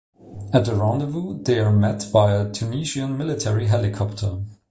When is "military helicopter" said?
3.19-4.39